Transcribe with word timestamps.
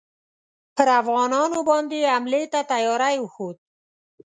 پر 0.75 0.87
افغانانو 1.01 1.57
باندي 1.69 1.99
حملې 2.13 2.43
ته 2.53 2.59
تیاری 2.71 3.15
وښود. 3.19 3.57